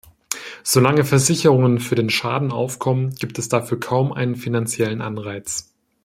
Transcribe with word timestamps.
Solange 0.63 1.03
Versicherungen 1.05 1.79
für 1.79 1.93
den 1.93 2.09
Schaden 2.09 2.51
aufkommen, 2.51 3.13
gibt 3.13 3.37
es 3.37 3.49
dafür 3.49 3.79
kaum 3.79 4.11
einen 4.13 4.35
finanziellen 4.35 4.99
Anreiz. 4.99 5.69